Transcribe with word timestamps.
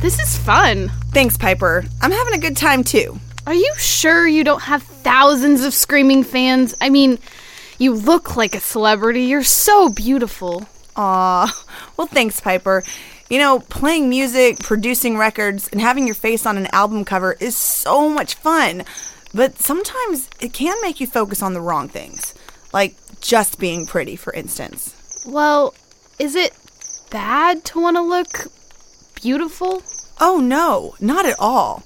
This 0.00 0.20
is 0.20 0.38
fun. 0.38 0.90
Thanks, 1.10 1.36
Piper. 1.36 1.84
I'm 2.00 2.12
having 2.12 2.34
a 2.34 2.38
good 2.38 2.56
time 2.56 2.84
too. 2.84 3.18
Are 3.46 3.54
you 3.54 3.74
sure 3.76 4.28
you 4.28 4.44
don't 4.44 4.62
have 4.62 4.84
thousands 4.84 5.64
of 5.64 5.74
screaming 5.74 6.22
fans? 6.22 6.72
I 6.80 6.88
mean, 6.88 7.18
you 7.78 7.94
look 7.94 8.36
like 8.36 8.54
a 8.54 8.60
celebrity. 8.60 9.22
You're 9.22 9.42
so 9.42 9.88
beautiful. 9.88 10.68
Aw, 10.94 11.64
well, 11.96 12.06
thanks, 12.06 12.38
Piper. 12.40 12.84
You 13.28 13.38
know, 13.38 13.58
playing 13.58 14.08
music, 14.08 14.60
producing 14.60 15.18
records, 15.18 15.68
and 15.68 15.80
having 15.80 16.06
your 16.06 16.14
face 16.14 16.46
on 16.46 16.56
an 16.56 16.68
album 16.72 17.04
cover 17.04 17.36
is 17.40 17.56
so 17.56 18.08
much 18.08 18.34
fun. 18.36 18.84
But 19.34 19.58
sometimes 19.58 20.30
it 20.40 20.52
can 20.52 20.76
make 20.80 21.00
you 21.00 21.08
focus 21.08 21.42
on 21.42 21.54
the 21.54 21.60
wrong 21.60 21.88
things, 21.88 22.34
like 22.72 22.94
just 23.20 23.58
being 23.58 23.84
pretty, 23.84 24.14
for 24.14 24.32
instance. 24.32 25.24
Well, 25.26 25.74
is 26.20 26.36
it 26.36 26.52
bad 27.10 27.64
to 27.66 27.80
want 27.80 27.96
to 27.96 28.02
look 28.02 28.46
beautiful? 29.20 29.82
Oh, 30.20 30.38
no, 30.38 30.94
not 31.00 31.26
at 31.26 31.38
all. 31.38 31.82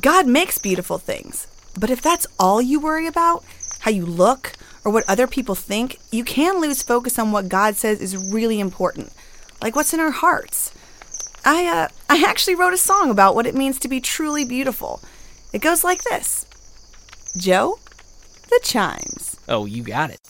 God 0.00 0.26
makes 0.26 0.58
beautiful 0.58 0.98
things. 0.98 1.46
But 1.78 1.90
if 1.90 2.02
that's 2.02 2.26
all 2.38 2.60
you 2.60 2.80
worry 2.80 3.06
about, 3.06 3.44
how 3.80 3.90
you 3.90 4.04
look, 4.04 4.52
or 4.84 4.92
what 4.92 5.08
other 5.08 5.26
people 5.26 5.54
think, 5.54 5.98
you 6.10 6.24
can 6.24 6.60
lose 6.60 6.82
focus 6.82 7.18
on 7.18 7.32
what 7.32 7.48
God 7.48 7.76
says 7.76 8.00
is 8.00 8.16
really 8.16 8.60
important, 8.60 9.12
like 9.62 9.76
what's 9.76 9.94
in 9.94 10.00
our 10.00 10.10
hearts. 10.10 10.72
I 11.44 11.66
uh, 11.66 11.88
I 12.08 12.24
actually 12.26 12.54
wrote 12.56 12.74
a 12.74 12.78
song 12.78 13.10
about 13.10 13.34
what 13.34 13.46
it 13.46 13.54
means 13.54 13.78
to 13.80 13.88
be 13.88 14.00
truly 14.00 14.44
beautiful. 14.44 15.00
It 15.52 15.60
goes 15.62 15.84
like 15.84 16.02
this. 16.04 16.46
Joe, 17.36 17.78
the 18.50 18.60
chimes. 18.62 19.36
Oh, 19.48 19.64
you 19.64 19.82
got 19.82 20.10
it. 20.10 20.20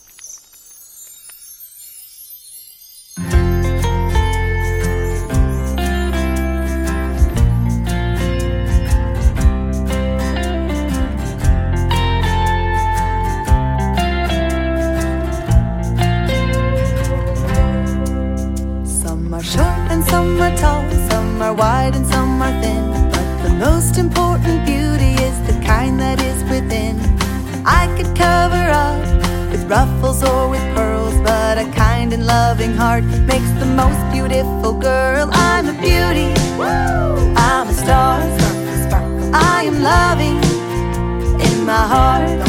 Tall, 20.59 20.83
some 21.09 21.41
are 21.41 21.53
wide 21.53 21.95
and 21.95 22.05
some 22.05 22.41
are 22.41 22.61
thin. 22.61 22.83
But 23.11 23.43
the 23.43 23.53
most 23.65 23.97
important 23.97 24.65
beauty 24.65 25.13
is 25.27 25.37
the 25.47 25.57
kind 25.65 25.99
that 25.99 26.21
is 26.21 26.43
within. 26.43 26.95
I 27.65 27.87
could 27.95 28.11
cover 28.15 28.65
up 28.85 28.99
with 29.51 29.63
ruffles 29.69 30.23
or 30.23 30.49
with 30.49 30.63
pearls, 30.75 31.15
but 31.21 31.57
a 31.57 31.65
kind 31.71 32.13
and 32.13 32.25
loving 32.25 32.73
heart 32.75 33.03
makes 33.03 33.51
the 33.63 33.69
most 33.81 34.01
beautiful 34.11 34.73
girl. 34.73 35.29
I'm 35.31 35.67
a 35.67 35.73
beauty, 35.73 36.29
I'm 36.61 37.67
a 37.67 37.73
star, 37.73 38.19
I 39.33 39.63
am 39.63 39.81
loving 39.81 40.37
in 41.45 41.65
my 41.65 41.83
heart. 41.93 42.48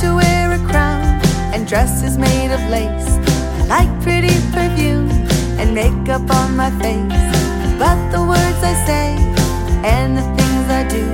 To 0.00 0.14
wear 0.14 0.52
a 0.52 0.58
crown 0.68 1.02
and 1.54 1.66
dresses 1.66 2.18
made 2.18 2.52
of 2.52 2.60
lace. 2.68 3.08
I 3.62 3.84
like 3.84 4.02
pretty 4.02 4.34
perfume 4.52 5.08
and 5.58 5.74
makeup 5.74 6.28
on 6.30 6.54
my 6.54 6.70
face. 6.82 7.30
But 7.78 7.98
the 8.10 8.22
words 8.22 8.60
I 8.62 8.74
say 8.84 9.16
and 9.84 10.18
the 10.18 10.26
things 10.36 10.64
I 10.80 10.82
do 10.88 11.06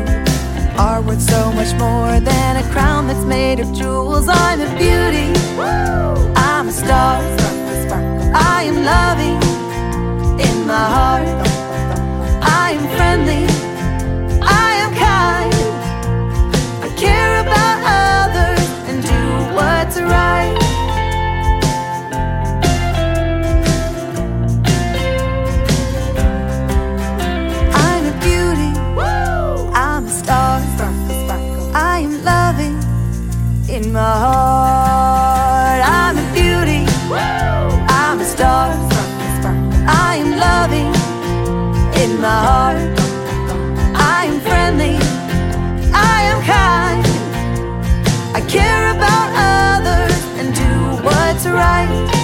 are 0.81 1.01
worth 1.01 1.23
so 1.23 1.53
much 1.53 1.73
more 1.79 2.19
than 2.19 2.57
a 2.57 2.73
crown 2.73 3.07
that's 3.07 3.25
made 3.25 3.61
of 3.61 3.73
jewels. 3.73 4.29
I'm 4.29 4.61
a 4.61 4.71
beauty. 4.77 5.29
I'm 6.37 6.69
a 6.69 6.73
star. 6.73 7.21
I 8.35 8.65
am 8.65 8.79
loving 8.85 9.39
in 10.41 10.67
my 10.67 10.85
heart. 10.95 11.32
in 33.85 33.93
my 33.93 34.15
heart. 34.25 35.83
I'm 35.85 36.17
a 36.19 36.27
beauty. 36.33 36.85
I'm 37.89 38.21
a 38.21 38.25
star. 38.25 38.71
I 39.87 40.17
am 40.23 40.31
loving 40.47 40.93
in 42.03 42.21
my 42.21 42.39
heart. 42.49 42.79
I 43.95 44.27
am 44.31 44.41
friendly. 44.41 44.97
I 45.93 46.19
am 46.31 46.39
kind. 46.57 47.05
I 48.37 48.41
care 48.49 48.85
about 48.97 49.29
others 49.55 50.19
and 50.39 50.55
do 50.55 50.71
what's 51.05 51.47
right. 51.47 52.22